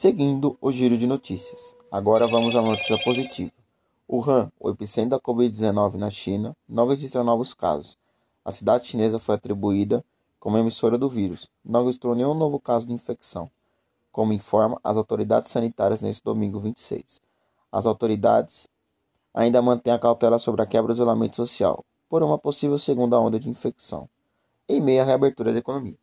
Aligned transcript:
Seguindo 0.00 0.56
o 0.60 0.70
giro 0.70 0.96
de 0.96 1.08
notícias. 1.08 1.74
Agora 1.90 2.24
vamos 2.28 2.54
à 2.54 2.62
notícia 2.62 2.96
positiva. 3.02 3.50
Wuhan, 4.08 4.48
o 4.60 4.70
epicentro 4.70 5.10
da 5.10 5.18
Covid-19 5.18 5.94
na 5.94 6.08
China, 6.08 6.56
não 6.68 6.86
registrou 6.86 7.24
novos 7.24 7.52
casos. 7.52 7.98
A 8.44 8.52
cidade 8.52 8.86
chinesa 8.86 9.18
foi 9.18 9.34
atribuída 9.34 10.04
como 10.38 10.56
emissora 10.56 10.96
do 10.96 11.08
vírus. 11.08 11.50
Não 11.64 11.84
registrou 11.84 12.14
nenhum 12.14 12.32
novo 12.32 12.60
caso 12.60 12.86
de 12.86 12.92
infecção, 12.92 13.50
como 14.12 14.32
informa 14.32 14.80
as 14.84 14.96
autoridades 14.96 15.50
sanitárias 15.50 16.00
neste 16.00 16.22
domingo 16.22 16.60
26. 16.60 17.20
As 17.72 17.84
autoridades 17.84 18.68
ainda 19.34 19.60
mantêm 19.60 19.92
a 19.92 19.98
cautela 19.98 20.38
sobre 20.38 20.62
a 20.62 20.66
quebra 20.66 20.94
do 20.94 20.96
isolamento 20.96 21.34
social 21.34 21.84
por 22.08 22.22
uma 22.22 22.38
possível 22.38 22.78
segunda 22.78 23.18
onda 23.18 23.40
de 23.40 23.50
infecção, 23.50 24.08
em 24.68 24.80
meio 24.80 25.02
à 25.02 25.04
reabertura 25.04 25.52
da 25.52 25.58
economia. 25.58 25.98